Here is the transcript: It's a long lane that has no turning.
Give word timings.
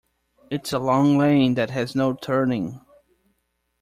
It's 0.49 0.73
a 0.73 0.79
long 0.79 1.15
lane 1.19 1.53
that 1.53 1.69
has 1.69 1.95
no 1.95 2.13
turning. 2.15 2.81